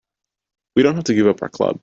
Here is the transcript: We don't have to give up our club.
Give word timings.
We 0.75 0.81
don't 0.83 0.95
have 0.95 1.03
to 1.05 1.13
give 1.13 1.27
up 1.27 1.41
our 1.43 1.49
club. 1.49 1.79